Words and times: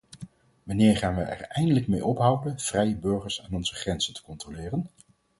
Wanneer 0.63 0.97
gaan 0.97 1.15
wij 1.15 1.27
er 1.29 1.41
eindelijk 1.41 1.87
mee 1.87 2.05
ophouden 2.05 2.59
vrije 2.59 2.95
burgers 2.95 3.41
aan 3.41 3.53
onze 3.53 3.75
grenzen 3.75 4.13
te 4.13 4.21
controleren? 4.23 4.89